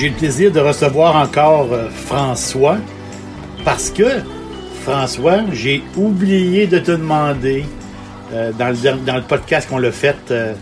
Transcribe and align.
J'ai 0.00 0.08
le 0.08 0.14
plaisir 0.14 0.50
de 0.50 0.60
recevoir 0.60 1.14
encore 1.14 1.74
euh, 1.74 1.90
François 1.90 2.78
parce 3.66 3.90
que, 3.90 4.22
François, 4.82 5.40
j'ai 5.52 5.84
oublié 5.94 6.66
de 6.66 6.78
te 6.78 6.92
demander 6.92 7.66
euh, 8.32 8.50
dans, 8.52 8.70
le, 8.70 8.96
dans 9.04 9.16
le 9.16 9.22
podcast 9.22 9.68
qu'on 9.68 9.76
l'a 9.76 9.92
fait 9.92 10.16
euh, 10.30 10.54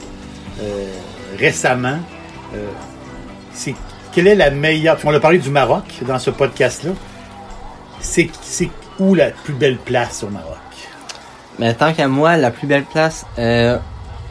récemment, 1.38 1.98
c'est 3.52 3.76
quelle 4.10 4.26
est 4.26 4.34
la 4.34 4.50
meilleure. 4.50 4.98
On 5.04 5.14
a 5.14 5.20
parlé 5.20 5.38
du 5.38 5.50
Maroc 5.50 5.84
dans 6.04 6.18
ce 6.18 6.30
podcast-là. 6.30 6.90
C'est 8.00 8.30
où 8.98 9.14
la 9.14 9.30
plus 9.30 9.54
belle 9.54 9.76
place 9.76 10.24
au 10.24 10.30
Maroc? 10.30 10.56
Mais 11.60 11.74
tant 11.74 11.92
qu'à 11.92 12.08
moi, 12.08 12.36
la 12.36 12.50
plus 12.50 12.66
belle 12.66 12.86
place 12.86 13.24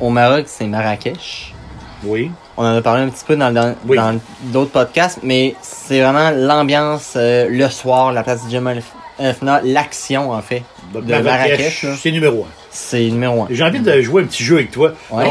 au 0.02 0.10
Maroc, 0.10 0.48
c'est 0.48 0.68
Marrakech. 0.68 1.54
Oui. 2.04 2.32
On 2.58 2.64
en 2.64 2.76
a 2.78 2.82
parlé 2.82 3.04
un 3.04 3.10
petit 3.10 3.26
peu 3.26 3.36
dans 3.36 3.52
dans- 3.52 3.76
Oui. 3.88 3.98
dans 3.98 4.20
d'autres 4.44 4.72
podcasts, 4.72 5.20
mais 5.24 5.56
c'est 5.62 6.02
vraiment 6.02 6.32
l'ambiance 6.32 7.14
euh, 7.16 7.48
le 7.50 7.70
soir, 7.70 8.12
la 8.14 8.24
place 8.24 8.46
du 8.46 8.52
Jamal 8.52 8.82
Fna, 9.20 9.62
l'action 9.64 10.32
en 10.32 10.42
fait 10.42 10.64
de 10.94 11.00
Marrakech. 11.02 11.84
là, 11.84 11.90
c'est 12.00 12.12
numéro 12.12 12.44
un. 12.44 12.54
C'est 12.70 13.00
numéro 13.10 13.44
un. 13.44 13.48
J'ai 13.50 13.64
envie 13.64 13.80
de 13.80 14.02
jouer 14.02 14.24
un 14.24 14.26
petit 14.26 14.44
jeu 14.44 14.56
avec 14.58 14.72
toi. 14.72 14.92
Ouais. 15.12 15.28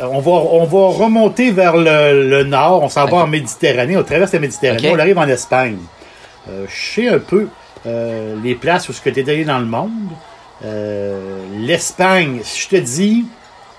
Euh, 0.00 0.06
on 0.10 0.20
va, 0.20 0.30
on 0.30 0.64
va 0.64 0.96
remonter 0.96 1.50
vers 1.50 1.76
le, 1.76 2.28
le 2.28 2.44
nord. 2.44 2.82
On 2.84 2.88
s'en 2.88 3.04
va 3.06 3.18
en 3.18 3.26
Méditerranée. 3.26 3.96
On 3.96 4.04
traverse 4.04 4.32
la 4.32 4.38
Méditerranée. 4.38 4.90
On 4.90 4.98
arrive 4.98 5.18
en 5.18 5.26
Espagne. 5.28 5.76
Euh, 6.48 6.64
je 6.68 6.94
sais 6.94 7.08
un 7.08 7.18
peu 7.18 7.48
euh, 7.86 8.34
les 8.42 8.54
places 8.54 8.88
où 8.88 8.92
ce 8.92 9.00
que 9.02 9.10
tu 9.10 9.20
es 9.20 9.28
allé 9.28 9.44
dans 9.44 9.58
le 9.58 9.66
monde. 9.66 9.90
Euh, 10.64 11.40
L'Espagne, 11.58 12.40
si 12.42 12.62
je 12.62 12.68
te 12.68 12.76
dis 12.76 13.26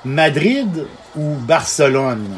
Madrid 0.06 0.88
ou 1.16 1.36
Barcelone, 1.36 2.30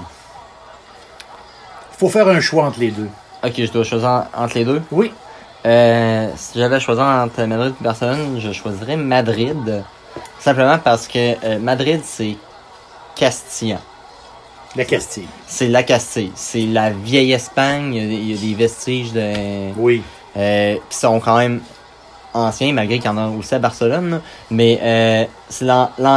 faut 1.98 2.10
faire 2.10 2.28
un 2.28 2.40
choix 2.40 2.66
entre 2.66 2.80
les 2.80 2.92
deux. 2.92 3.10
Ok, 3.44 3.54
je 3.58 3.72
dois 3.72 3.84
choisir 3.84 4.08
en- 4.10 4.28
entre 4.44 4.56
les 4.58 4.66
deux? 4.66 4.82
Oui. 4.92 5.14
Euh, 5.66 6.28
si 6.36 6.58
j'avais 6.58 6.78
à 6.78 6.80
choisir 6.80 7.04
entre 7.04 7.44
Madrid 7.44 7.74
et 7.80 7.84
Barcelone, 7.84 8.40
je 8.40 8.52
choisirais 8.52 8.98
Madrid. 8.98 9.84
Simplement 10.40 10.80
parce 10.80 11.08
que 11.08 11.36
euh, 11.46 11.60
Madrid, 11.60 12.02
c'est 12.04 12.36
castillan. 13.16 13.80
La 14.76 14.86
Castille. 14.86 15.28
C'est 15.48 15.68
la 15.68 15.84
Castille. 15.84 16.32
C'est 16.34 16.62
la 16.66 16.92
vieille 16.92 17.34
Espagne. 17.34 17.94
Il 17.94 18.02
y 18.02 18.06
a 18.06 18.08
des, 18.08 18.16
il 18.16 18.32
y 18.32 18.38
a 18.38 18.50
des 18.50 18.56
vestiges 18.56 19.12
de, 19.12 19.74
Oui. 19.78 20.02
euh, 20.38 20.78
qui 20.90 20.98
sont 20.98 21.20
quand 21.20 21.38
même 21.38 21.62
anciens, 22.34 22.72
malgré 22.72 22.98
qu'il 22.98 23.06
y 23.06 23.10
en 23.10 23.18
a 23.18 23.28
aussi 23.28 23.54
à 23.54 23.60
Barcelone. 23.60 24.22
Mais 24.50 25.28
c'est 25.50 25.66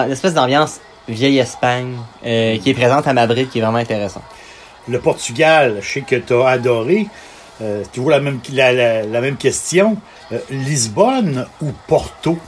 l'espèce 0.08 0.34
d'ambiance 0.34 0.78
vieille 1.08 1.38
Espagne 1.38 1.96
euh, 2.24 2.58
qui 2.58 2.70
est 2.70 2.74
présente 2.74 3.06
à 3.06 3.12
Madrid 3.12 3.48
qui 3.50 3.58
est 3.58 3.62
vraiment 3.62 3.78
intéressant. 3.78 4.22
Le 4.88 4.98
Portugal, 5.00 5.78
je 5.80 5.88
sais 5.88 6.00
que 6.02 6.16
tu 6.16 6.34
as 6.34 6.46
adoré. 6.48 7.06
Euh, 7.62 7.82
toujours 7.92 8.10
la 8.10 8.20
même, 8.20 8.40
la, 8.52 8.72
la- 8.72 9.02
la 9.04 9.20
même 9.20 9.36
question. 9.36 9.96
Euh, 10.32 10.38
Lisbonne 10.50 11.46
ou 11.62 11.70
Porto? 11.86 12.38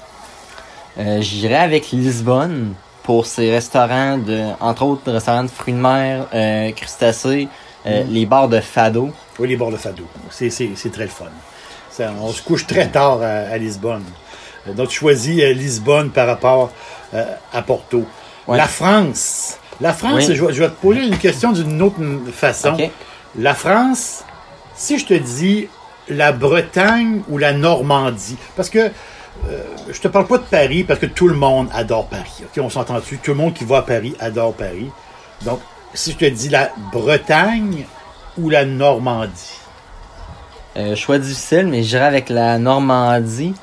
Euh, 0.99 1.21
J'irais 1.21 1.57
avec 1.57 1.91
Lisbonne 1.93 2.75
pour 3.03 3.25
ses 3.27 3.51
restaurants 3.51 4.19
de, 4.19 4.47
entre 4.61 4.83
autres, 4.85 5.13
restaurants 5.13 5.45
de 5.45 5.49
fruits 5.49 5.75
de 5.75 5.79
mer, 5.79 6.27
crustacés, 6.75 7.49
euh, 7.87 8.03
les 8.09 8.27
bars 8.27 8.49
de 8.49 8.59
fado. 8.61 9.11
Oui, 9.39 9.49
les 9.49 9.57
bords 9.57 9.71
de 9.71 9.77
Fado. 9.77 10.03
C'est, 10.31 10.49
très 10.91 11.05
le 11.05 11.09
fun. 11.09 11.27
Ça, 11.91 12.13
on 12.21 12.31
se 12.33 12.43
couche 12.43 12.67
très 12.67 12.89
tard 12.89 13.21
à, 13.23 13.53
à 13.53 13.57
Lisbonne. 13.59 14.03
Donc, 14.75 14.89
tu 14.89 14.99
choisis 14.99 15.41
Lisbonne 15.55 16.11
par 16.11 16.27
rapport 16.27 16.73
à 17.53 17.63
Porto. 17.63 18.05
Ouais. 18.49 18.57
La 18.57 18.67
France. 18.69 19.59
La 19.81 19.93
France, 19.93 20.25
Oui. 20.29 20.35
je, 20.35 20.45
vais- 20.45 20.53
je 20.53 20.63
vais 20.63 20.69
te 20.69 20.81
poser 20.81 21.05
une 21.07 21.19
question 21.19 21.53
d'une 21.53 21.81
autre 21.83 21.97
façon. 22.33 22.77
La 23.39 23.55
France, 23.55 24.25
si 24.75 24.99
je 24.99 25.05
te 25.07 25.15
dis 25.15 25.69
la 26.09 26.33
Bretagne 26.33 27.23
ou 27.29 27.37
la 27.39 27.53
Normandie, 27.53 28.37
parce 28.57 28.71
que 28.71 28.79
euh, 29.49 29.63
je 29.91 30.01
te 30.01 30.09
parle 30.09 30.27
pas 30.27 30.39
de 30.39 30.45
Paris 30.45 30.85
parce 30.85 30.99
que 30.99 31.07
tout 31.07 31.29
le 31.29 31.35
monde 31.35 31.69
adore 31.75 32.07
Paris. 32.07 32.45
On 32.59 32.71
s'entend 32.71 32.95
dessus. 32.95 33.19
Tout 33.23 33.33
le 33.33 33.37
monde 33.37 33.53
qui 33.53 33.65
va 33.65 33.79
à 33.79 33.83
Paris 33.83 34.15
adore 34.19 34.55
Paris. 34.55 34.91
Donc, 35.45 35.61
si 35.93 36.13
je 36.13 36.17
te 36.17 36.25
dis 36.25 36.49
la 36.49 36.71
Bretagne 36.93 37.85
ou 38.39 38.49
la 38.49 38.65
Normandie, 38.65 39.59
Euh, 40.79 40.95
choix 40.95 41.19
difficile, 41.19 41.67
mais 41.69 41.83
j'irais 41.83 42.05
avec 42.07 42.29
la 42.29 42.59
Normandie. 42.59 43.55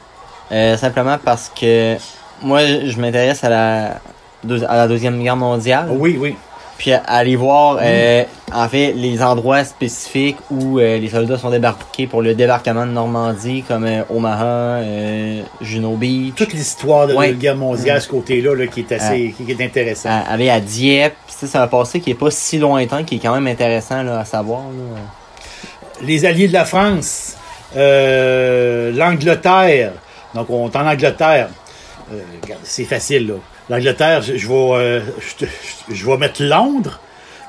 euh, 0.52 0.78
simplement 0.78 1.18
parce 1.24 1.52
que 1.60 1.96
moi, 2.42 2.62
je 2.66 3.00
m'intéresse 3.00 3.44
à 3.44 3.50
la, 3.50 4.02
deux- 4.44 4.64
à 4.68 4.76
la 4.78 4.88
Deuxième 4.88 5.22
Guerre 5.22 5.36
mondiale. 5.38 5.88
Oui, 5.92 6.18
oui. 6.20 6.36
Puis 6.78 6.92
aller 6.92 7.36
voir, 7.36 7.78
euh, 7.82 8.24
en 8.52 8.68
fait, 8.68 8.94
les 8.94 9.22
endroits 9.22 9.64
spécifiques 9.64 10.38
où 10.50 10.80
euh, 10.80 10.98
les 10.98 11.08
soldats 11.08 11.38
sont 11.38 11.52
débarqués 11.52 12.08
pour 12.08 12.22
le 12.24 12.34
débarquement 12.34 12.86
de 12.86 12.92
Normandie, 12.92 13.64
comme 13.66 13.86
euh, 13.86 14.02
Omaha, 14.10 14.80
Juno 15.62 15.96
Beach, 15.96 16.34
Toute 16.36 16.52
l'histoire 16.52 17.08
de 17.08 17.14
Ouais. 17.14 17.28
la 17.28 17.34
guerre 17.34 17.56
mondiale, 17.56 18.02
ce 18.02 18.08
côté-là, 18.10 18.56
là, 18.56 18.68
qui 18.68 18.82
est 18.82 18.92
assez, 18.92 19.34
qui 19.38 19.50
est 19.52 19.62
intéressant. 19.64 20.10
aller 20.30 20.50
à 20.50 20.60
Dieppe. 20.60 21.14
C'est 21.28 21.56
un 21.56 21.68
passé 21.68 22.00
qui 22.00 22.10
est 22.12 22.16
pas 22.16 22.32
si 22.32 22.58
lointain, 22.58 23.04
qui 23.04 23.16
est 23.16 23.20
quand 23.20 23.34
même 23.36 23.48
intéressant 23.48 24.02
là, 24.04 24.20
à 24.20 24.26
savoir. 24.26 24.62
là. 24.62 25.00
les 26.02 26.26
alliés 26.26 26.48
de 26.48 26.54
la 26.54 26.66
France, 26.66 27.36
l'Angleterre. 27.76 29.92
Donc, 30.34 30.50
on 30.50 30.70
est 30.70 30.76
en 30.76 30.88
Angleterre. 30.88 31.50
C'est 32.64 32.86
facile, 32.86 33.28
là. 33.28 33.34
L'Angleterre, 33.70 34.22
je, 34.22 34.36
je 34.38 34.48
vais, 34.48 34.54
euh, 34.54 35.02
je, 35.90 36.06
vais 36.06 36.18
mettre 36.18 36.44
Londres, 36.44 37.00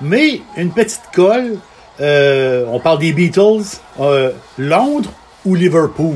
mais 0.01 0.41
une 0.57 0.71
petite 0.71 1.03
colle. 1.15 1.57
euh, 2.01 2.65
on 2.71 2.81
parle 2.81 2.99
des 3.01 3.13
Beatles. 3.13 3.63
euh, 4.01 4.33
Londres 4.59 5.11
ou 5.45 5.55
Liverpool? 5.55 6.15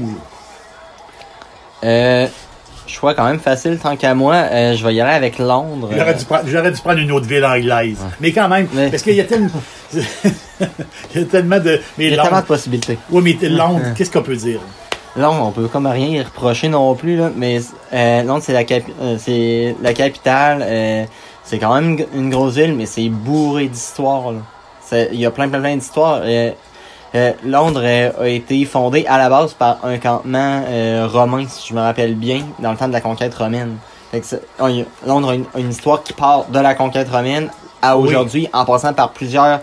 Euh, 1.85 2.27
choix 2.87 3.15
quand 3.15 3.25
même 3.25 3.39
facile 3.41 3.79
tant 3.79 3.97
qu'à 3.97 4.15
moi. 4.15 4.35
Euh, 4.35 4.75
je 4.77 4.85
vais 4.85 4.95
y 4.95 5.01
aller 5.01 5.13
avec 5.13 5.39
Londres. 5.39 5.91
J'aurais 5.97 6.15
dû, 6.15 6.25
prendre- 6.25 6.45
j'aurais 6.47 6.73
dû 6.73 6.81
prendre 6.81 6.99
une 6.99 7.13
autre 7.13 7.27
ville 7.27 7.45
anglaise. 7.45 7.99
Mais 8.21 8.33
quand 8.33 8.49
même, 8.49 8.67
Mais- 8.73 8.91
parce 8.91 9.03
qu'il 9.03 9.15
y 9.15 9.21
a 9.21 9.25
tellement, 9.25 9.49
il 9.95 10.01
y 11.15 11.19
a 11.23 11.25
tellement 11.27 11.59
de. 11.61 11.81
Mais 11.99 12.07
Il 12.07 12.15
y 12.15 12.19
a 12.19 12.23
tellement 12.23 12.41
de 12.41 12.47
possibilités. 12.47 12.99
oui, 13.11 13.37
mais 13.41 13.49
Londres, 13.49 13.85
qu'est-ce 13.97 14.11
qu'on 14.11 14.23
peut 14.23 14.37
dire? 14.37 14.61
Londres, 15.19 15.45
on 15.47 15.51
peut 15.51 15.69
comme 15.69 15.87
rien 15.87 16.07
y 16.09 16.23
reprocher 16.23 16.69
non 16.69 16.95
plus, 16.95 17.17
là, 17.17 17.31
mais 17.35 17.61
euh, 17.93 18.23
Londres, 18.23 18.43
c'est 18.45 18.53
la, 18.53 18.65
capi- 18.65 18.93
euh, 19.01 19.17
c'est 19.19 19.75
la 19.83 19.93
capitale. 19.93 20.63
euh, 20.67 21.05
c'est 21.45 21.59
quand 21.59 21.75
même 21.75 21.99
une- 22.15 22.29
grosse 22.31 22.55
ville, 22.57 22.75
mais 22.75 22.85
c'est 22.87 23.09
bourré 23.09 23.69
d'histoire. 23.69 24.33
là. 24.33 24.39
C'est- 24.85 25.09
Il 25.13 25.19
y 25.21 25.25
a 25.27 25.31
plein, 25.31 25.49
plein, 25.49 25.61
plein 25.61 25.77
d'histoires. 25.77 26.21
Euh, 26.23 26.51
euh, 27.15 27.33
Londres 27.45 27.81
euh, 27.83 28.11
a 28.21 28.29
été 28.29 28.65
fondé 28.67 29.07
à 29.09 29.17
la 29.17 29.31
base 29.31 29.55
par 29.55 29.79
un 29.83 29.97
campement 29.99 30.63
euh, 30.69 31.09
romain, 31.11 31.47
si 31.49 31.69
je 31.71 31.75
me 31.75 31.81
rappelle 31.81 32.15
bien, 32.15 32.43
dans 32.59 32.71
le 32.73 32.77
temps 32.77 32.89
de 32.89 32.93
la 32.93 33.01
conquête 33.01 33.35
romaine. 33.35 33.77
Fait 34.11 34.21
que 34.21 34.27
Londres 35.07 35.31
a 35.55 35.59
une, 35.59 35.71
histoire 35.71 36.03
qui 36.03 36.13
part 36.13 36.45
de 36.47 36.59
la 36.59 36.75
conquête 36.75 37.09
romaine 37.11 37.49
à 37.81 37.97
Oui. 37.97 38.09
aujourd'hui, 38.09 38.49
en 38.53 38.65
passant 38.67 38.93
par 38.93 39.11
plusieurs 39.13 39.61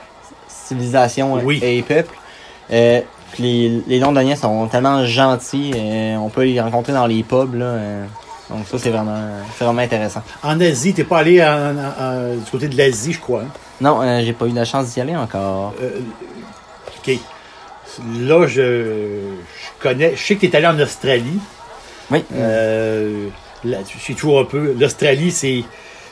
civilisations 0.47 1.33
Oui. 1.43 1.59
et 1.63 1.81
peuples. 1.83 2.15
Puis 3.35 3.43
les, 3.43 3.81
les 3.87 3.99
Londoniens 3.99 4.35
sont 4.35 4.67
tellement 4.67 5.05
gentils, 5.05 5.71
euh, 5.75 6.15
on 6.17 6.29
peut 6.29 6.43
les 6.43 6.59
rencontrer 6.59 6.93
dans 6.93 7.05
les 7.05 7.21
pubs. 7.23 7.53
Là, 7.55 7.65
euh, 7.65 8.05
donc 8.49 8.65
ça, 8.67 8.77
c'est 8.79 8.89
vraiment, 8.89 9.19
c'est 9.57 9.65
vraiment 9.65 9.81
intéressant. 9.81 10.21
En 10.41 10.59
Asie, 10.61 10.93
t'es 10.93 11.03
pas 11.03 11.19
allé 11.19 11.43
en- 11.43 11.75
en- 11.77 12.03
en- 12.03 12.35
du 12.35 12.49
côté 12.51 12.67
de 12.67 12.77
l'Asie, 12.77 13.13
je 13.13 13.19
crois. 13.19 13.41
hein? 13.41 13.47
Non, 13.81 14.01
euh, 14.01 14.21
j'ai 14.23 14.33
pas 14.33 14.45
eu 14.45 14.51
la 14.53 14.63
chance 14.65 14.93
d'y 14.93 15.01
aller 15.01 15.15
encore. 15.15 15.73
Euh, 15.81 15.99
OK. 17.07 17.17
Là, 18.21 18.47
je, 18.47 19.19
je 19.31 19.81
connais. 19.81 20.15
Je 20.15 20.21
sais 20.23 20.35
que 20.35 20.41
tu 20.41 20.47
es 20.47 20.55
allé 20.55 20.67
en 20.67 20.79
Australie. 20.79 21.39
Oui. 22.11 22.23
Euh, 22.35 23.27
là, 23.63 23.77
je 23.88 23.99
sais 24.03 24.13
toujours 24.13 24.39
un 24.39 24.45
peu. 24.45 24.75
L'Australie, 24.79 25.31
c'est. 25.31 25.63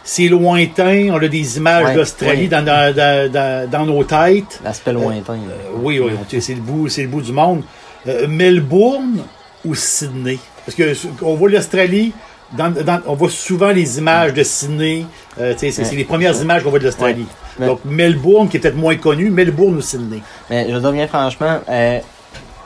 C'est 0.06 0.28
lointain, 0.28 1.10
on 1.12 1.16
a 1.16 1.28
des 1.28 1.58
images 1.58 1.86
Ouais, 1.86 1.96
d'Australie 1.96 2.48
dans, 2.50 2.64
dans, 2.64 2.94
dans, 2.94 3.32
dans- 3.32 3.70
dans 3.70 3.86
nos 3.86 4.04
têtes. 4.04 4.60
L'aspect 4.64 4.92
lointain. 4.94 5.34
là. 5.36 5.40
Euh, 5.54 5.78
oui, 5.82 6.00
oui, 6.00 6.12
c'est 6.42 6.56
le 6.56 6.62
bout, 6.62 6.90
c'est 6.90 7.04
le 7.04 7.08
bout 7.08 7.22
du 7.22 7.32
monde. 7.32 7.64
Euh, 8.08 8.28
Melbourne 8.28 9.24
ou 9.64 9.76
Sydney? 9.76 10.40
Parce 10.66 10.76
que 10.76 10.94
on 11.22 11.36
voit 11.36 11.50
l'Australie, 11.50 12.12
on 13.08 13.14
voit 13.16 13.30
souvent 13.30 13.70
les 13.72 13.98
images 13.98 14.34
de 14.34 14.44
Sydney. 14.44 15.06
Euh, 15.40 15.54
c'est 15.58 15.78
Ouais. 15.80 15.96
les 15.96 16.04
premières 16.04 16.40
images 16.42 16.64
qu'on 16.64 16.70
voit 16.70 16.80
de 16.80 16.86
l'Australie. 16.86 17.26
Donc 17.60 17.80
Melbourne, 17.86 18.50
qui 18.50 18.58
est 18.58 18.60
peut-être 18.60 18.76
moins 18.76 18.96
connu, 18.98 19.30
Melbourne 19.30 19.76
ou 19.78 19.82
Sydney? 19.82 20.22
Mais 20.50 20.68
je 20.70 20.78
dire 20.78 20.92
bien 20.92 21.08
franchement, 21.08 21.60
euh, 21.70 22.00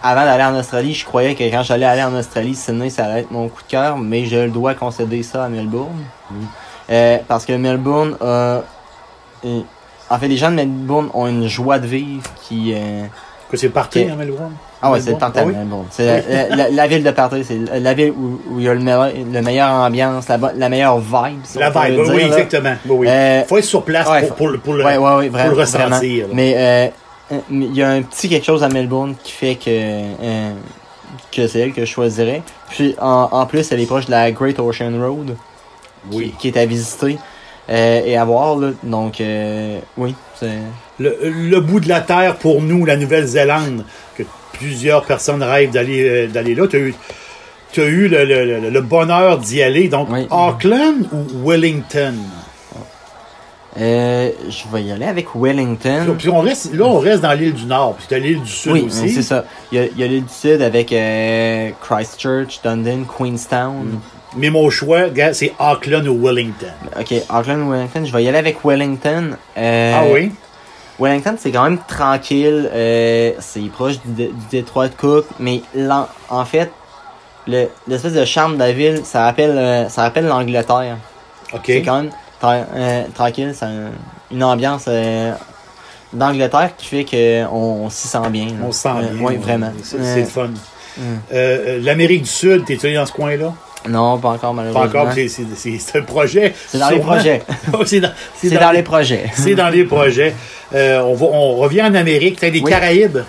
avant 0.01 0.23
d'aller 0.25 0.43
en 0.43 0.57
Australie, 0.57 0.93
je 0.95 1.05
croyais 1.05 1.35
que 1.35 1.43
quand 1.43 1.61
j'allais 1.63 1.85
aller 1.85 2.03
en 2.03 2.15
Australie, 2.15 2.55
Sydney, 2.55 2.89
ça 2.89 3.05
allait 3.05 3.21
être 3.21 3.31
mon 3.31 3.47
coup 3.47 3.61
de 3.61 3.67
cœur, 3.69 3.97
mais 3.97 4.25
je 4.25 4.47
dois 4.47 4.73
concéder 4.73 5.21
ça 5.23 5.45
à 5.45 5.49
Melbourne. 5.49 6.03
Euh, 6.89 7.17
parce 7.27 7.45
que 7.45 7.53
Melbourne 7.53 8.15
a... 8.21 8.25
euh, 8.25 8.61
en 10.09 10.17
fait, 10.19 10.27
les 10.27 10.37
gens 10.37 10.49
de 10.51 10.55
Melbourne 10.55 11.09
ont 11.13 11.27
une 11.27 11.47
joie 11.47 11.79
de 11.79 11.87
vivre 11.87 12.23
qui... 12.47 12.73
euh, 12.73 13.03
Quoi, 13.49 13.57
c'est 13.57 13.69
parti, 13.69 14.01
Ok. 14.03 14.09
hein, 14.11 14.15
Melbourne? 14.17 14.53
Ah 14.81 14.91
ouais, 14.91 14.99
c'est 14.99 15.11
le 15.11 15.17
party 15.17 15.39
Ah 15.39 15.41
à 15.41 15.45
oui? 15.45 15.53
Melbourne. 15.55 15.85
C'est 15.89 16.05
la, 16.29 16.47
la- 16.49 16.55
la- 16.55 16.69
la 16.69 16.87
ville 16.87 17.03
de 17.03 17.11
party, 17.11 17.43
c'est 17.45 17.79
la 17.79 17.93
ville 17.93 18.11
où, 18.11 18.39
où 18.51 18.59
il 18.59 18.65
y 18.65 18.69
a 18.69 18.73
le 18.73 18.79
meilleur, 18.81 19.09
le 19.33 19.41
meilleur 19.41 19.69
ambiance, 19.71 20.27
la, 20.27 20.37
la 20.55 20.69
meilleure 20.69 20.99
vibe. 20.99 21.39
si 21.43 21.57
La 21.57 21.69
vibe, 21.69 21.97
oui, 21.99 22.03
dire, 22.05 22.13
oui, 22.13 22.21
là. 22.21 22.27
exactement. 22.27 22.75
Oui, 22.85 22.95
oui. 22.99 23.07
Euh, 23.09 23.43
faut 23.45 23.57
être 23.57 23.63
sur 23.63 23.83
place 23.83 24.07
ouais, 24.09 24.27
pour, 24.27 24.35
pour, 24.35 24.47
le- 24.49 24.57
pour 24.59 24.73
le, 24.75 24.83
ouais, 24.85 24.97
ouais, 24.97 25.15
ouais, 25.15 25.29
pour 25.29 25.37
vraiment, 25.39 25.55
le 25.55 25.59
ressentir. 25.61 26.27
Mais 26.33 26.53
euh, 26.57 26.87
euh, 27.35 27.39
mais 27.49 27.65
il 27.65 27.75
y 27.75 27.81
a 27.83 27.89
un 27.89 28.01
petit 28.01 28.27
quelque 28.29 28.45
chose 28.45 28.63
à 28.63 28.69
Melbourne 28.69 29.15
qui 29.23 29.31
fait 29.31 29.55
que 29.55 29.69
euh, 29.69 30.51
que 31.31 31.47
c'est 31.47 31.59
elle 31.59 31.73
que 31.73 31.81
je 31.85 31.89
choisirais. 31.91 32.41
Puis 32.69 32.95
en, 33.01 33.29
en 33.31 33.45
plus, 33.45 33.71
elle 33.71 33.79
est 33.79 33.85
proche 33.85 34.05
de 34.05 34.11
la 34.11 34.29
Great 34.31 34.59
Ocean 34.59 34.91
Road, 34.99 35.35
Oui. 36.11 36.33
qui, 36.39 36.51
qui 36.51 36.57
est 36.57 36.61
à 36.61 36.65
visiter 36.65 37.17
euh, 37.69 38.01
et 38.05 38.15
à 38.17 38.23
voir. 38.25 38.55
Là. 38.57 38.69
Donc 38.83 39.19
euh, 39.21 39.79
oui, 39.97 40.15
c'est 40.39 40.49
Le, 40.99 41.17
le 41.23 41.59
bout 41.59 41.79
de 41.79 41.89
la 41.89 42.01
terre 42.01 42.35
pour 42.37 42.61
nous, 42.61 42.85
la 42.85 42.95
Nouvelle-Zélande, 42.97 43.83
que 44.15 44.23
plusieurs 44.53 45.03
personnes 45.05 45.43
rêvent 45.43 45.71
d'aller 45.71 46.07
euh, 46.07 46.27
d'aller 46.27 46.55
là. 46.55 46.67
Tu 46.67 46.75
as 46.77 46.79
eu, 46.79 46.95
t'as 47.73 47.85
eu 47.85 48.07
le, 48.07 48.69
le- 48.69 48.81
bonheur 48.81 49.37
d'y 49.37 49.61
aller. 49.61 49.87
Donc, 49.89 50.07
Oui. 50.11 50.25
Auckland 50.31 51.07
ou 51.11 51.47
Wellington? 51.49 52.13
euh, 53.79 54.31
je 54.49 54.63
vais 54.75 54.83
y 54.85 54.91
aller 54.91 55.05
avec 55.05 55.27
Wellington. 55.35 56.15
Puis 56.17 56.29
on 56.29 56.39
reste, 56.39 56.73
là, 56.73 56.85
on 56.85 56.97
reste 56.97 57.21
dans 57.21 57.33
l'île 57.33 57.53
du 57.53 57.65
Nord. 57.65 57.93
Puis 57.95 58.07
t'as 58.09 58.17
l'île 58.17 58.41
du 58.41 58.49
Sud 58.49 58.71
Oui, 58.71 58.81
aussi. 58.87 59.11
c'est 59.11 59.21
ça. 59.21 59.45
Il 59.71 59.77
y 59.95 60.03
a, 60.03 60.07
l'île 60.07 60.23
du 60.25 60.33
Sud 60.33 60.61
avec 60.63 60.91
euh, 60.91 61.69
Christchurch, 61.81 62.59
London, 62.63 63.05
Queenstown. 63.05 63.99
Mais 64.37 64.49
mon 64.49 64.69
choix, 64.69 65.09
gars, 65.09 65.33
c'est 65.33 65.53
Auckland 65.59 66.07
ou 66.07 66.23
Wellington. 66.25 66.67
Ok, 66.99 67.13
Auckland 67.29 67.61
ou 67.67 67.71
Wellington. 67.71 68.05
Je 68.05 68.11
vais 68.13 68.23
y 68.23 68.27
aller 68.29 68.37
avec 68.37 68.63
Wellington. 68.63 69.35
Euh, 69.57 69.93
ah 69.95 70.03
oui? 70.13 70.31
Wellington, 70.99 71.35
c'est 71.39 71.51
quand 71.51 71.63
même 71.63 71.79
tranquille. 71.87 72.69
euh, 72.73 73.31
c'est 73.39 73.61
proche 73.71 73.95
du, 74.05 74.25
du 74.27 74.31
détroit 74.51 74.87
de 74.87 74.93
Cook. 74.95 75.25
Mais 75.39 75.61
en 76.29 76.45
fait, 76.45 76.71
le- 77.47 77.67
l'espèce 77.87 78.13
de 78.13 78.25
charme 78.25 78.53
de 78.55 78.59
la 78.59 78.71
ville, 78.71 79.01
ça 79.03 79.23
rappelle, 79.25 79.57
euh, 79.57 79.89
ça 79.89 80.03
rappelle 80.03 80.25
l'Angleterre. 80.27 80.97
OK. 81.53 81.61
C'est 81.65 81.81
quand 81.81 82.01
même 82.03 82.11
tra- 82.41 83.11
tranquille. 83.13 83.53
C'est 83.55 83.65
un- 83.65 83.91
une 84.31 84.43
ambiance 84.43 84.87
d'Angleterre 86.13 86.71
qui 86.77 86.85
fait 86.85 87.05
qu'on 87.05 87.85
on, 87.85 87.89
s'y 87.89 88.07
sent 88.07 88.29
bien. 88.29 88.45
là. 88.45 88.51
On 88.67 88.71
se 88.71 88.81
sent 88.81 88.89
bien. 88.99 89.09
Oui, 89.25 89.35
vraiment. 89.37 89.71
C'est 89.83 89.97
le 90.19 90.25
fun. 90.25 90.49
mm. 90.97 91.81
L'Amérique 91.83 92.23
du 92.23 92.29
Sud, 92.29 92.65
t'es-tu 92.65 92.87
allé 92.87 92.95
dans 92.95 93.05
ce 93.05 93.11
coin-là? 93.13 93.53
Non, 93.89 94.17
pas 94.17 94.29
encore 94.29 94.51
Pas 94.51 94.53
malheureusement. 94.63 95.01
encore, 95.01 95.13
c'est- 95.13 95.97
un 95.97 96.01
projet. 96.01 96.53
C'est 96.67 96.77
dans 96.79 96.89
les 96.89 96.99
projets. 96.99 97.41
c'est 97.85 97.99
dans, 97.99 98.71
les 98.71 98.83
projets. 98.83 99.29
C'est 99.33 99.55
dans 99.55 99.69
les 99.69 99.83
projets. 99.85 100.33
Euh, 100.73 100.99
on, 101.01 101.13
va, 101.15 101.25
on 101.27 101.55
revient 101.55 101.81
en 101.83 101.93
Amérique, 101.95 102.39
t'as 102.39 102.49
des 102.49 102.59
Oui. 102.61 102.69
Caraïbes? 102.71 103.19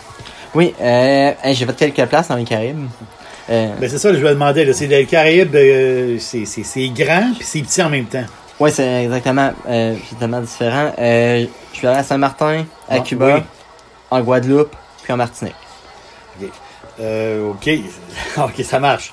Oui, 0.54 0.74
euh, 0.80 1.32
j'ai 1.52 1.66
fait 1.66 1.76
quelques 1.92 2.08
places 2.08 2.28
dans 2.28 2.36
les 2.36 2.44
Caraïbes. 2.44 2.86
Euh, 3.50 3.68
Ben 3.80 3.88
c'est 3.88 3.98
ça, 3.98 4.12
je 4.12 4.18
me 4.18 4.28
demandais. 4.30 4.64
là. 4.64 4.72
C'est 4.72 4.86
les 4.86 5.06
Caraïbes, 5.06 5.54
euh, 5.54 6.18
c'est- 6.18 6.88
grand 6.88 7.32
puis 7.36 7.44
c'est 7.46 7.60
petit 7.62 7.82
en 7.82 7.88
même 7.90 8.06
temps. 8.06 8.24
ouais, 8.60 8.70
c'est 8.70 9.04
exactement, 9.04 9.52
euh, 9.68 9.94
justement 10.10 10.40
différent. 10.40 10.92
Euh, 10.98 11.46
je 11.72 11.78
suis 11.78 11.86
allé 11.86 11.98
à 11.98 12.02
Saint-Martin, 12.02 12.64
à 12.88 12.96
Ah, 12.96 13.00
Cuba, 13.00 13.36
oui. 13.36 13.42
en 14.10 14.20
Guadeloupe, 14.20 14.74
puis 15.02 15.12
en 15.12 15.16
Martinique. 15.16 15.54
Euh, 17.00 17.50
OK. 17.50 17.68
OK, 18.38 18.64
ça 18.64 18.80
marche. 18.80 19.12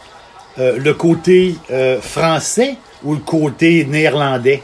euh, 0.59 0.77
le 0.77 0.93
côté 0.93 1.55
euh, 1.71 1.99
français 2.01 2.75
ou 3.03 3.13
le 3.13 3.19
côté 3.19 3.85
néerlandais? 3.85 4.61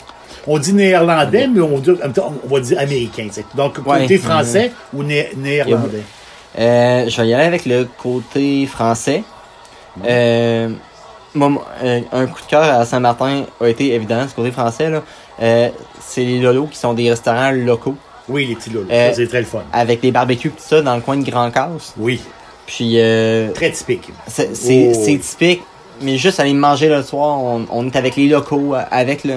On 0.50 0.58
dit 0.60 0.74
néerlandais, 0.74 1.48
mais 1.48 1.60
on, 1.62 1.77
dit- 1.79 1.91
on 1.91 2.48
va 2.53 2.60
dire 2.62 2.79
américain. 2.79 3.25
tu 3.27 3.34
sais. 3.34 3.46
Donc, 3.56 3.79
Ouais. 3.86 4.01
côté 4.01 4.17
français 4.17 4.72
ou 4.94 5.03
né- 5.03 5.29
néerlandais? 5.36 6.03
Euh, 6.58 7.10
je 7.10 7.22
vais 7.22 7.27
y 7.27 7.34
aller 7.34 7.44
avec 7.46 7.65
le 7.65 7.86
côté 8.01 8.65
français. 8.65 9.24
Euh, 10.06 10.70
moi, 11.34 11.65
un 12.12 12.25
coup 12.27 12.41
de 12.41 12.48
cœur 12.48 12.63
à 12.63 12.86
Saint-Martin 12.86 13.44
a 13.62 13.67
été 13.67 13.94
évidemment 13.94 14.27
ce 14.27 14.34
côté 14.36 14.51
français. 14.51 14.89
Là. 14.89 15.03
Euh, 15.41 15.70
c'est 16.00 16.24
les 16.24 16.39
lolos 16.39 16.67
qui 16.67 16.77
sont 16.77 16.94
des 16.94 17.10
restaurants 17.10 17.51
locaux 17.51 17.96
Oui, 18.29 18.46
les 18.46 18.56
petits 18.56 18.72
Ça, 18.72 19.13
c'est 19.13 19.27
très 19.27 19.39
le 19.41 19.46
fun. 19.46 19.63
avec 19.74 20.01
des 20.01 20.12
barbecues 20.12 20.50
tout 20.51 20.56
ça 20.60 20.82
dans 20.82 20.96
le 20.96 21.01
coin 21.01 21.17
de 21.17 21.29
Grand 21.29 21.51
Casse. 21.51 21.94
Oui, 21.98 22.22
Puis 22.65 22.98
très 23.53 23.72
typique. 23.72 24.10
c'est 24.27 24.50
Oh. 24.51 25.01
c'est 25.06 25.17
typique, 25.20 25.62
mais 26.01 26.18
juste 26.18 26.39
aller 26.39 26.54
manger 26.54 26.89
le 26.89 27.04
soir, 27.04 27.39
on, 27.39 27.66
on 27.70 27.86
est 27.88 27.96
avec 27.96 28.16
les 28.16 28.27
locaux, 28.27 28.75
euh, 28.75 28.84
avec 28.92 29.24
le 29.24 29.36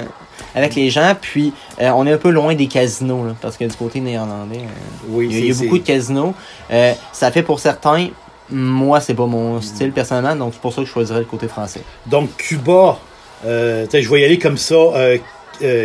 avec 0.55 0.75
les 0.75 0.91
gens, 0.91 1.15
puis 1.21 1.53
euh, 1.81 1.91
on 1.91 2.07
est 2.07 2.13
un 2.13 2.19
peu 2.19 2.31
loin 2.31 2.55
des 2.55 2.67
casinos, 2.67 3.25
là, 3.25 3.35
parce 3.41 3.57
que 3.57 3.65
du 3.65 3.77
côté 3.77 4.01
néerlandais, 4.01 4.59
euh, 4.59 5.09
Oui, 5.09 5.29
il 5.31 5.47
y 5.47 5.51
a, 5.51 5.55
beaucoup 5.55 5.79
de 5.79 5.85
casinos. 5.85 6.35
Euh, 6.71 6.93
ça 7.13 7.31
fait 7.31 7.43
pour 7.43 7.61
certains, 7.61 8.09
moi 8.51 9.01
c'est 9.01 9.15
pas 9.15 9.27
mon 9.27 9.61
style 9.61 9.93
personnellement, 9.93 10.37
donc 10.37 10.55
c'est 10.55 10.61
pour 10.61 10.73
ça 10.73 10.83
que 10.83 10.87
je 10.87 10.93
choisirais 10.93 11.21
le 11.21 11.25
côté 11.27 11.49
français. 11.49 11.83
Donc, 12.07 12.37
Cuba, 12.37 12.99
euh, 13.47 13.87
je 13.93 14.09
vais 14.11 14.21
y 14.23 14.25
aller 14.25 14.39
comme 14.39 14.59
ça. 14.59 14.77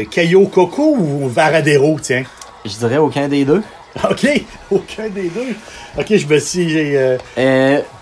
Cayo 0.09 0.47
Coco 0.47 0.95
ou 0.97 1.27
Varadero, 1.27 1.97
tiens? 2.01 2.23
Je 2.63 2.71
dirais 2.71 2.97
aucun 2.97 3.27
des 3.27 3.43
deux. 3.45 3.61
OK, 4.09 4.27
aucun 4.71 5.09
des 5.09 5.29
deux. 5.29 5.55
OK, 5.97 6.15
je 6.15 6.27
me 6.27 6.39
suis... 6.39 6.95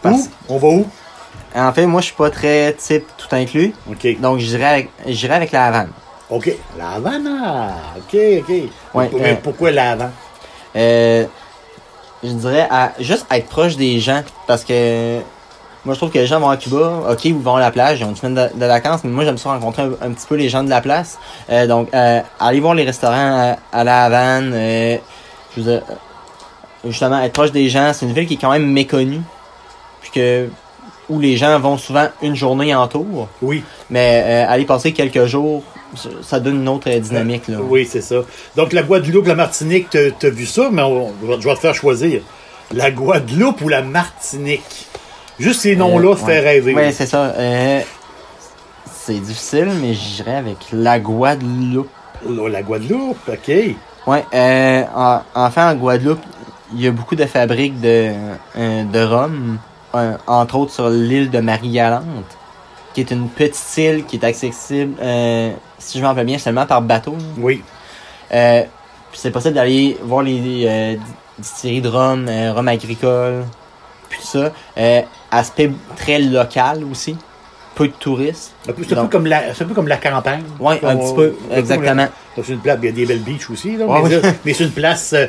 parce- 0.02 0.16
où? 0.16 0.28
On 0.50 0.58
va 0.58 0.68
où? 0.68 0.86
En 1.56 1.74
fait, 1.74 1.86
moi 1.86 2.02
je 2.02 2.08
suis 2.08 2.16
pas 2.16 2.30
très 2.30 2.74
type 2.74 3.06
tout 3.18 3.34
inclus, 3.36 3.74
OK. 3.90 4.20
donc 4.20 4.40
je 4.40 4.48
dirais 4.48 4.66
avec, 4.66 4.90
avec 5.30 5.52
la 5.52 5.66
Havane. 5.66 5.90
OK. 6.30 6.52
La 6.78 6.92
Havana. 6.92 7.74
OK, 7.98 8.18
OK. 8.40 8.50
Ouais, 8.94 9.10
mais 9.14 9.34
euh, 9.34 9.36
pourquoi 9.42 9.72
la 9.72 9.92
Havane? 9.92 10.12
Euh, 10.76 11.26
je 12.24 12.30
dirais 12.30 12.68
à 12.72 12.94
juste 13.00 13.26
être 13.30 13.48
proche 13.48 13.76
des 13.76 14.00
gens 14.00 14.24
parce 14.48 14.64
que 14.64 15.20
moi 15.86 15.94
je 15.94 16.00
trouve 16.00 16.10
que 16.10 16.18
les 16.18 16.26
gens 16.26 16.40
vont 16.40 16.50
à 16.50 16.58
Cuba, 16.58 17.02
ok, 17.12 17.26
ils 17.26 17.36
vont 17.36 17.58
à 17.58 17.60
la 17.60 17.70
plage, 17.70 18.00
ils 18.00 18.06
ont 18.06 18.10
une 18.10 18.16
semaine 18.16 18.36
de, 18.36 18.58
de 18.58 18.66
vacances, 18.66 19.04
mais 19.04 19.12
moi 19.12 19.26
j'aime 19.26 19.38
ça 19.38 19.50
rencontrer 19.50 19.84
un, 19.84 19.92
un 20.02 20.12
petit 20.12 20.26
peu 20.28 20.36
les 20.36 20.50
gens 20.50 20.64
de 20.64 20.70
la 20.70 20.82
place. 20.82 21.20
Euh, 21.50 21.68
donc 21.68 21.94
euh, 21.94 22.22
aller 22.40 22.60
voir 22.60 22.74
les 22.74 22.84
restaurants 22.86 23.54
à, 23.72 23.80
à 23.80 23.84
la 23.84 24.06
Havane, 24.06 24.52
euh, 24.56 24.98
je 25.56 25.62
veux 25.62 25.72
dire, 25.72 25.84
justement 26.86 27.22
être 27.22 27.34
proche 27.34 27.52
des 27.52 27.70
gens. 27.70 27.92
C'est 27.94 28.06
une 28.06 28.14
ville 28.14 28.26
qui 28.26 28.36
est 28.36 28.38
quand 28.38 28.52
même 28.52 28.72
méconnue. 28.72 29.22
Puis 30.02 30.12
que 30.12 30.50
où 31.10 31.20
les 31.20 31.38
gens 31.38 31.60
vont 31.60 31.78
souvent 31.78 32.08
une 32.22 32.36
journée 32.36 32.74
en 32.74 32.88
tour. 32.88 33.28
Oui, 33.42 33.64
Mais 33.90 34.22
euh, 34.26 34.52
aller 34.52 34.66
passer 34.66 34.92
quelques 34.94 35.26
jours, 35.26 35.64
ça- 36.22 36.40
donne 36.40 36.56
une 36.62 36.70
autre 36.70 36.90
euh, 36.90 37.00
dynamique. 37.00 37.48
Là. 37.48 37.58
oui, 37.62 37.88
c'est 37.90 38.02
ça. 38.02 38.16
Donc, 38.56 38.74
la 38.74 38.84
Guadeloupe, 38.84 39.28
la 39.28 39.36
Martinique, 39.36 39.88
t'as 39.92 40.12
t'as 40.18 40.30
vu 40.30 40.46
ça, 40.46 40.70
mais 40.72 40.82
on- 40.82 41.12
je 41.22 41.48
vais 41.48 41.56
te 41.56 41.60
faire 41.60 41.76
choisir. 41.76 42.22
La 42.74 42.90
Guadeloupe 42.92 43.62
ou 43.62 43.70
la 43.70 43.82
Martinique? 43.82 44.88
Juste 45.40 45.62
ces 45.62 45.76
noms-là 45.76 46.12
Euh, 46.12 46.16
fait 46.16 46.26
ouais. 46.26 46.40
rêver. 46.40 46.74
Ouais, 46.74 46.92
c'est 46.92 47.06
ça. 47.08 47.34
Euh, 47.38 47.82
c'est 48.92 49.20
difficile, 49.20 49.70
mais 49.82 49.94
j'irais 49.94 50.36
avec 50.38 50.58
la 50.72 51.00
Guadeloupe. 51.00 51.90
Oh, 52.28 52.48
La 52.48 52.62
Guadeloupe, 52.62 53.18
OK. 53.28 53.52
Euh, 54.34 54.84
en, 54.96 55.22
enfin, 55.36 55.72
en 55.72 55.76
Guadeloupe, 55.76 56.22
il 56.74 56.82
y 56.82 56.88
a 56.88 56.92
beaucoup 56.92 57.16
de 57.16 57.26
fabriques 57.26 57.80
de, 57.82 58.12
euh, 58.58 58.84
de 58.86 59.00
rhum, 59.04 59.58
entre 59.94 60.56
autres 60.56 60.72
sur 60.72 60.90
l'île 60.90 61.30
de 61.30 61.40
Marie-Galante, 61.40 62.38
qui 62.94 63.02
est 63.02 63.12
une 63.12 63.30
petite 63.30 63.78
île 63.78 64.06
qui 64.06 64.18
est 64.18 64.26
accessible, 64.26 64.96
euh, 65.02 65.52
si 65.80 65.98
je 65.98 66.04
m'en 66.04 66.10
rappelle 66.10 66.26
bien, 66.26 66.38
seulement 66.38 66.66
par 66.66 66.82
bateau. 66.82 67.16
Oui. 67.38 67.64
Euh, 68.32 68.64
puis 69.12 69.20
c'est 69.20 69.32
possible 69.32 69.54
d'aller 69.54 69.98
voir 70.02 70.24
les 70.24 70.66
euh, 70.66 70.96
distilleries 71.38 71.82
de 71.82 71.90
rhum, 71.90 72.28
euh, 72.28 72.54
rhum 72.54 72.68
agricole, 72.68 73.46
puis 74.10 74.20
tout 74.20 74.28
ça. 74.28 74.52
Aspect 75.32 75.72
très 75.96 76.20
local 76.20 76.84
aussi. 76.90 77.16
Peu 77.76 77.88
de 77.88 77.94
touristes. 77.94 78.54
C'est 78.66 78.72
un, 78.72 78.74
peu 78.74 78.84
Donc- 78.96 79.12
comme 79.12 79.26
la- 79.26 79.54
c'est 79.54 79.64
un 79.64 79.68
peu 79.68 79.74
comme 79.74 79.88
la 79.88 79.98
campagne. 79.98 80.44
Ouais, 80.60 80.80
un 80.84 80.96
petit 80.96 81.14
peu, 81.16 81.34
exactement. 81.52 82.08
C'est 82.36 82.50
une 82.54 82.60
place, 82.60 82.78
il 82.82 82.86
y 82.86 82.90
a 82.90 82.92
des 82.92 83.06
belles 83.06 83.20
beaches 83.24 83.50
aussi, 83.50 83.78
là, 83.78 83.86
Ouais, 83.86 84.00
mais, 84.08 84.16
oui. 84.18 84.30
mais 84.46 84.54
c'est 84.54 84.64
une 84.66 84.72
place, 84.72 85.14
euh, 85.14 85.26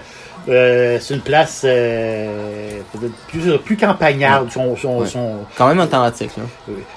euh, 0.49 0.99
c'est 1.01 1.15
une 1.15 1.21
place 1.21 1.63
euh, 1.65 2.81
plus, 3.29 3.59
plus 3.65 3.77
campagnarde. 3.77 4.51
Son, 4.53 4.77
son, 4.77 4.99
Ouais. 5.01 5.07
son- 5.07 5.39
Quand 5.57 5.69
même 5.69 5.79
authentique, 5.81 6.31
là. 6.37 6.43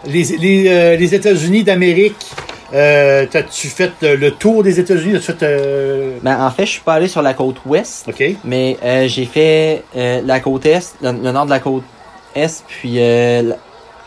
les 0.06 0.24
les, 0.38 0.66
euh, 0.68 0.96
les 0.98 1.16
États-Unis 1.16 1.64
d'Amérique, 1.64 2.26
t'as-tu 2.72 3.68
fait 3.68 3.92
le 4.02 4.30
tour 4.32 4.64
des 4.64 4.80
États-Unis? 4.80 5.20
Ben, 6.24 6.46
en 6.46 6.52
fait, 6.52 6.66
je 6.66 6.72
suis 6.72 6.82
pas 6.82 6.96
allé 6.96 7.08
sur 7.08 7.22
la 7.22 7.34
côte 7.34 7.58
ouest, 7.66 8.06
OK. 8.10 8.24
mais 8.44 8.78
j'ai 9.08 9.26
fait 9.26 9.84
la 9.96 10.40
côte 10.40 10.66
est, 10.66 10.96
le, 11.02 11.12
le 11.12 11.32
nord 11.32 11.46
de 11.46 11.52
la 11.52 11.60
côte 11.60 11.84
est, 12.36 12.64
puis 12.68 12.96
la, 12.96 13.56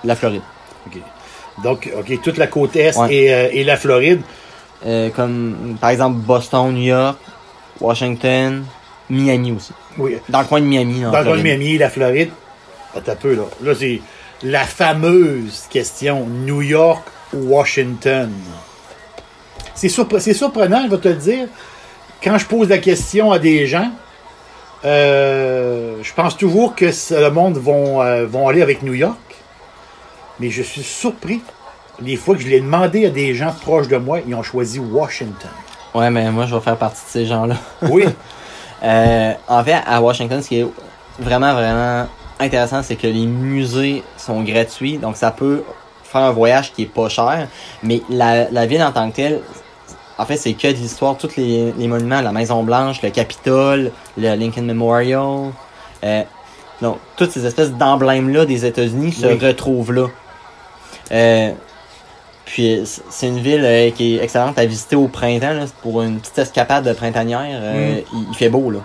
la 0.04 0.14
Floride. 0.16 0.42
OK. 0.86 0.98
Donc, 1.62 1.90
OK, 1.98 2.20
toute 2.22 2.36
la 2.38 2.46
côte 2.46 2.74
Est 2.76 2.96
Ouais. 2.96 3.14
et, 3.14 3.34
euh, 3.34 3.48
et 3.52 3.64
la 3.64 3.76
Floride. 3.76 4.22
Euh, 4.86 5.10
comme, 5.10 5.76
par 5.80 5.90
exemple, 5.90 6.18
Boston, 6.18 6.72
New 6.72 6.82
York, 6.82 7.18
Washington, 7.80 8.64
Miami 9.10 9.52
aussi. 9.52 9.72
Oui. 9.98 10.16
Dans 10.28 10.40
le 10.40 10.46
coin 10.46 10.60
de 10.60 10.66
Miami, 10.66 11.04
en 11.04 11.10
Dans 11.10 11.18
le 11.18 11.24
coin 11.24 11.36
de. 11.36 11.42
Miami, 11.42 11.76
la 11.78 11.90
Floride. 11.90 12.30
Attends 12.96 13.12
un 13.12 13.16
peu, 13.16 13.34
là. 13.34 13.42
Là, 13.62 13.74
c'est 13.78 14.00
la 14.42 14.64
fameuse 14.64 15.64
question 15.68 16.26
New 16.26 16.62
York 16.62 17.02
ou 17.34 17.54
Washington. 17.54 18.32
C'est 19.74 19.88
surpre- 19.88 20.18
c'est 20.18 20.34
surprenant, 20.34 20.82
je 20.86 20.90
vais 20.94 21.00
te 21.00 21.08
le 21.08 21.14
dire. 21.14 21.46
Quand 22.22 22.36
je 22.38 22.46
pose 22.46 22.68
la 22.68 22.78
question 22.78 23.32
à 23.32 23.38
des 23.38 23.66
gens, 23.66 23.90
euh, 24.84 25.96
je 26.02 26.12
pense 26.14 26.36
toujours 26.36 26.74
que 26.74 26.86
le 26.86 27.30
monde 27.30 27.58
vont, 27.58 27.98
vont 28.26 28.48
aller 28.48 28.62
avec 28.62 28.82
New 28.82 28.94
York. 28.94 29.18
Mais 30.40 30.50
je 30.50 30.62
suis 30.62 30.82
surpris. 30.82 31.40
Les 32.02 32.16
fois 32.16 32.34
que 32.34 32.40
je 32.40 32.48
l'ai 32.48 32.60
demandé 32.60 33.06
à 33.06 33.10
des 33.10 33.34
gens 33.34 33.52
proches 33.62 33.88
de 33.88 33.96
moi, 33.98 34.20
ils 34.26 34.34
ont 34.34 34.42
choisi 34.42 34.78
Washington. 34.78 35.50
Ouais, 35.94 36.10
mais 36.10 36.30
moi, 36.30 36.46
je 36.46 36.54
vais 36.54 36.60
faire 36.60 36.76
partie 36.76 37.02
de 37.04 37.10
ces 37.10 37.26
gens-là. 37.26 37.56
Oui, 37.82 38.04
Euh, 38.82 39.32
en 39.48 39.62
fait, 39.62 39.76
à 39.86 40.00
Washington, 40.00 40.42
ce 40.42 40.48
qui 40.48 40.60
est 40.60 40.66
vraiment, 41.18 41.52
vraiment 41.52 42.06
intéressant, 42.38 42.82
c'est 42.82 42.96
que 42.96 43.06
les 43.06 43.26
musées 43.26 44.02
sont 44.16 44.42
gratuits. 44.42 44.98
Donc, 44.98 45.16
ça 45.16 45.30
peut 45.30 45.62
faire 46.02 46.22
un 46.22 46.30
voyage 46.30 46.72
qui 46.72 46.82
est 46.82 46.92
pas 46.92 47.08
cher. 47.08 47.48
Mais 47.82 48.00
la, 48.08 48.50
la 48.50 48.66
ville 48.66 48.82
en 48.82 48.92
tant 48.92 49.10
que 49.10 49.16
telle, 49.16 49.40
en 50.18 50.24
fait, 50.24 50.36
c'est 50.36 50.54
que 50.54 50.68
de 50.68 50.74
l'histoire. 50.74 51.16
Tous 51.16 51.36
les, 51.36 51.72
les 51.76 51.88
monuments, 51.88 52.20
la 52.20 52.32
Maison-Blanche, 52.32 53.02
le 53.02 53.10
Capitole, 53.10 53.92
le 54.16 54.34
Lincoln 54.34 54.62
Memorial. 54.62 55.50
Euh, 56.04 56.22
donc, 56.80 56.96
toutes 57.16 57.30
ces 57.32 57.44
espèces 57.44 57.72
d'emblèmes-là 57.72 58.46
des 58.46 58.64
États-Unis 58.64 59.12
se 59.12 59.26
retrouvent 59.26 59.92
là. 59.92 60.06
Euh, 61.12 61.50
puis 62.44 62.82
c'est 63.10 63.26
une 63.28 63.40
ville 63.40 63.64
euh, 63.64 63.90
qui 63.90 64.16
est 64.16 64.22
excellente 64.24 64.58
à 64.58 64.64
visiter 64.66 64.96
au 64.96 65.08
printemps. 65.08 65.52
Là, 65.52 65.66
pour 65.82 66.02
une 66.02 66.18
petite 66.20 66.38
escapade 66.38 66.84
de 66.84 66.92
printanière. 66.92 67.40
euh, 67.62 67.96
Mm. 68.00 68.02
il, 68.12 68.26
il 68.30 68.36
fait 68.36 68.48
beau 68.48 68.70
là. 68.70 68.78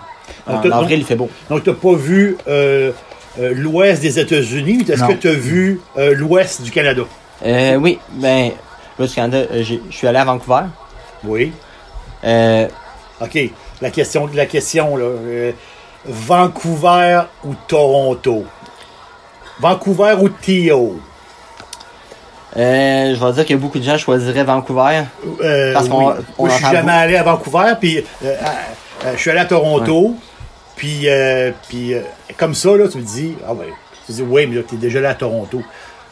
En 0.46 0.54
Donc, 0.54 0.68
t'as- 0.70 0.76
avril, 0.78 0.98
il 1.00 1.04
fait 1.04 1.16
beau. 1.16 1.28
Donc, 1.50 1.64
tu 1.64 1.70
n'as 1.70 1.76
pas 1.76 1.94
vu 1.94 2.36
l'ouest 3.38 4.02
des 4.02 4.18
États-Unis. 4.18 4.84
Est-ce 4.88 5.04
que 5.04 5.12
tu 5.14 5.28
as 5.28 5.32
vu 5.32 5.80
l'ouest 5.96 6.62
du 6.62 6.70
Canada? 6.70 7.02
Oui, 7.44 7.98
ben, 8.12 8.50
là, 8.98 9.06
du 9.06 9.12
Canada, 9.14 9.46
je 9.60 9.74
suis 9.90 10.06
allé 10.06 10.18
à 10.18 10.24
Vancouver. 10.24 10.62
Oui. 11.24 11.52
OK. 13.20 13.38
La 13.82 13.90
question, 13.90 14.28
la 14.32 14.46
question 14.46 14.96
là. 14.96 15.06
Vancouver 16.06 17.22
ou 17.44 17.54
Toronto? 17.66 18.44
Vancouver 19.60 20.14
ou 20.20 20.28
Tio? 20.28 21.00
Euh, 22.56 23.14
je 23.14 23.24
vais 23.24 23.32
dire 23.32 23.46
que 23.46 23.54
beaucoup 23.54 23.78
de 23.78 23.84
gens 23.84 23.98
choisiraient 23.98 24.44
Vancouver. 24.44 25.02
Euh, 25.42 25.72
Parce 25.72 25.88
qu'on- 25.88 26.08
oui. 26.10 26.14
Moi, 26.38 26.48
je 26.48 26.54
suis 26.54 26.64
jamais 26.64 26.78
beaucoup. 26.80 26.90
allé 26.90 27.16
à 27.16 27.22
Vancouver, 27.22 27.72
puis 27.80 28.04
euh, 28.24 28.34
à- 28.42 29.06
euh, 29.08 29.12
je 29.14 29.20
suis 29.20 29.30
allé 29.30 29.40
à 29.40 29.44
Toronto, 29.44 30.14
puis, 30.76 31.08
euh, 31.08 31.50
puis 31.68 31.94
euh, 31.94 32.00
comme 32.36 32.54
ça, 32.54 32.76
là, 32.76 32.88
tu 32.88 32.98
me 32.98 33.02
dis, 33.02 33.34
ah 33.46 33.52
ouais, 33.52 33.68
tu 34.06 34.12
dis, 34.12 34.22
oui, 34.22 34.46
mais 34.46 34.56
là, 34.56 34.62
t'es 34.68 34.76
déjà 34.76 34.98
allé 34.98 35.08
à 35.08 35.14
Toronto. 35.14 35.62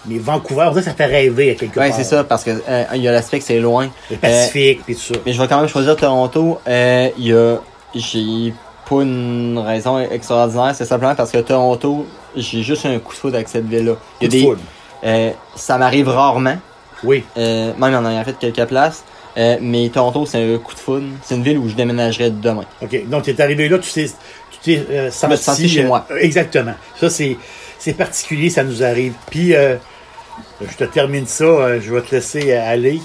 Mais 0.06 0.18
Vancouver, 0.18 0.70
ça 0.82 0.92
fait 0.92 1.06
rêver 1.06 1.52
à 1.52 1.54
quelque 1.54 1.80
Ouais, 1.80 1.88
part. 1.88 1.96
c'est 1.96 2.04
ça, 2.04 2.24
parce 2.24 2.44
que 2.44 2.50
euh, 2.68 2.84
il 2.94 3.00
y 3.00 3.08
a 3.08 3.12
l'aspect 3.12 3.38
que 3.38 3.44
c'est 3.44 3.58
loin. 3.58 3.88
Le 4.10 4.16
Euh, 4.16 4.18
Pacifique, 4.20 4.82
puis 4.84 4.94
tout 4.96 5.00
ça. 5.00 5.14
mais 5.24 5.32
je 5.32 5.40
vais 5.40 5.48
quand 5.48 5.58
même 5.58 5.68
choisir 5.68 5.96
Toronto. 5.96 6.60
Euh, 6.68 7.08
Il 7.16 7.28
y 7.28 7.32
a, 7.32 7.56
j'ai 7.94 8.52
pas 8.86 8.96
une 8.96 9.58
raison 9.64 9.98
extraordinaire, 9.98 10.74
c'est 10.74 10.84
simplement 10.84 11.14
parce 11.14 11.30
que 11.30 11.38
Toronto, 11.38 12.06
j'ai 12.36 12.62
juste 12.62 12.84
un 12.84 12.98
coup 12.98 13.14
de 13.14 13.18
foudre 13.18 13.36
avec 13.36 13.48
cette 13.48 13.66
ville-là. 13.66 13.94
Il 14.20 14.26
y 14.26 14.26
Coup 14.26 14.26
a 14.26 14.26
de 14.26 14.30
des, 14.30 14.42
foudre. 14.42 14.60
Euh, 15.04 15.30
ça 15.54 15.78
m'arrive 15.78 16.08
rarement, 16.08 16.56
Oui. 17.02 17.24
euh, 17.36 17.72
même 17.78 17.94
en 17.94 18.08
ayant 18.10 18.24
fait 18.24 18.36
quelques 18.38 18.64
places. 18.66 19.04
Euh, 19.36 19.56
mais 19.60 19.88
Toronto, 19.92 20.26
c'est 20.26 20.54
un 20.54 20.58
coup 20.58 20.74
de 20.74 20.78
foudre. 20.78 21.06
C'est 21.24 21.34
une 21.34 21.42
ville 21.42 21.58
où 21.58 21.68
je 21.68 21.74
déménagerais 21.74 22.30
demain. 22.30 22.64
OK. 22.80 23.08
Donc, 23.08 23.24
tu 23.24 23.30
es 23.30 23.40
arrivé 23.40 23.68
là, 23.68 23.78
tu 23.78 23.90
t'es, 23.92 24.06
tu 24.06 24.58
t'es 24.62 24.86
euh, 24.90 25.10
me 25.28 25.36
senti... 25.36 25.68
chez 25.68 25.82
moi. 25.82 26.06
exactement. 26.20 26.74
Ça, 27.00 27.10
c'est, 27.10 27.36
c'est 27.78 27.94
particulier, 27.94 28.48
ça 28.48 28.62
nous 28.62 28.82
arrive. 28.84 29.14
Puis, 29.30 29.52
je 29.52 30.76
te 30.76 30.84
termine 30.84 31.26
ça, 31.26 31.80
je 31.80 31.92
vais 31.92 32.00
te 32.02 32.14
laisser 32.14 32.52
aller. 32.52 33.00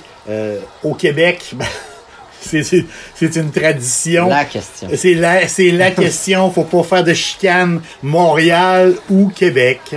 Au 0.83 0.93
Québec, 0.93 1.51
ben, 1.55 1.65
c'est, 2.41 2.61
c'est, 2.61 2.85
c'est 3.15 3.35
une 3.35 3.49
tradition. 3.51 4.27
La 4.27 4.45
question. 4.45 4.87
C'est 4.95 5.15
la, 5.15 5.47
c'est 5.47 5.71
la 5.71 5.89
question. 6.03 6.51
Faut 6.51 6.63
pas 6.63 6.83
faire 6.83 7.03
de 7.03 7.13
chicane. 7.15 7.81
Montréal 8.03 8.93
ou 9.09 9.29
Québec? 9.29 9.95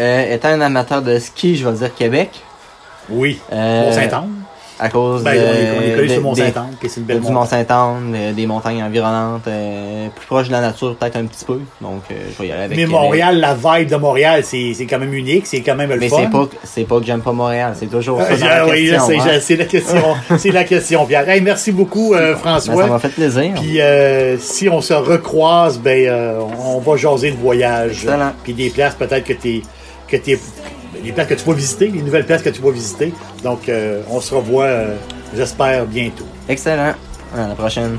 Euh, 0.00 0.34
étant 0.34 0.48
un 0.48 0.60
amateur 0.62 1.02
de 1.02 1.18
ski, 1.18 1.56
je 1.56 1.68
vais 1.68 1.74
dire 1.76 1.94
Québec. 1.94 2.30
Oui. 3.10 3.38
Euh, 3.52 3.84
Mont-Saint-Anne. 3.86 4.30
À 4.82 4.88
cause 4.88 5.22
Ben, 5.22 5.34
de, 5.34 5.38
on 5.38 5.42
est, 5.42 5.78
on 5.78 5.82
est 5.82 6.06
de- 6.06 6.08
sur 6.14 6.22
Mont-Saint-Anne, 6.22 6.74
puis 6.80 6.88
c'est 6.88 7.00
une 7.00 7.06
belle 7.06 7.20
du. 7.20 7.30
Mont-Saint-Anne, 7.30 8.14
euh, 8.16 8.32
des 8.32 8.46
montagnes 8.46 8.82
environnantes, 8.82 9.46
euh, 9.46 10.08
plus 10.16 10.26
proche 10.26 10.46
de 10.46 10.52
la 10.52 10.62
nature 10.62 10.96
peut-être 10.96 11.16
un 11.16 11.26
petit 11.26 11.44
peu. 11.44 11.60
Donc 11.82 12.00
je 12.08 12.42
vais 12.42 12.48
y 12.48 12.52
aller 12.52 12.62
avec 12.62 12.70
Mais 12.78 12.84
Québec. 12.84 12.90
Montréal, 12.98 13.40
la 13.40 13.54
vibe 13.54 13.90
de 13.90 13.96
Montréal, 13.96 14.40
c'est, 14.42 14.72
c'est 14.72 14.86
quand 14.86 14.98
même 14.98 15.12
unique. 15.12 15.46
C'est 15.46 15.60
quand 15.60 15.74
même 15.74 15.90
le 15.90 15.96
Mais 15.98 16.08
fun. 16.08 16.16
c'est 16.22 16.30
pas 16.30 16.46
que- 16.46 16.56
c'est 16.64 16.84
pas 16.84 16.98
que 16.98 17.04
j'aime 17.04 17.20
pas 17.20 17.32
Montréal, 17.32 17.74
c'est 17.78 17.90
toujours 17.90 18.22
ça 18.22 18.28
Ah, 18.30 18.36
dans 18.38 18.46
la 18.46 18.66
oui, 18.68 18.88
question. 18.88 19.06
sais, 19.06 19.18
hein. 19.18 19.38
c'est 19.42 19.56
la 19.56 19.64
question, 19.66 20.02
c'est 20.38 20.50
la 20.50 20.64
question, 20.64 21.04
Pierre. 21.04 21.28
Hey, 21.28 21.42
merci 21.42 21.72
beaucoup, 21.72 22.12
Ben, 22.14 22.34
François. 22.36 22.74
ça 22.82 22.86
m'a 22.88 22.98
fait 22.98 23.08
plaisir. 23.10 23.52
Puis 23.56 23.82
euh, 23.82 24.38
si 24.38 24.70
on 24.70 24.80
se 24.80 24.94
recroise, 24.94 25.78
ben 25.78 26.10
on 26.58 26.78
va 26.78 26.96
jaser 26.96 27.32
de 27.32 27.36
voyage. 27.36 28.04
Excellent. 28.04 28.32
Puis 28.44 28.54
des 28.54 28.70
places 28.70 28.94
peut-être 28.94 29.24
que 29.26 29.34
t'es 29.34 29.60
des 30.16 31.12
places 31.12 31.28
que 31.28 31.34
tu 31.34 31.44
vas 31.44 31.54
visiter, 31.54 31.88
les 31.88 32.02
nouvelles 32.02 32.26
places 32.26 32.42
que 32.42 32.50
tu 32.50 32.60
vas 32.62 32.70
visiter. 32.70 33.12
Donc 33.42 33.68
euh, 33.68 34.02
on 34.10 34.20
se 34.20 34.34
revoit, 34.34 34.64
euh, 34.64 34.96
j'espère 35.34 35.86
bientôt. 35.86 36.26
Excellent. 36.48 36.94
À 37.34 37.48
la 37.48 37.54
prochaine. 37.54 37.98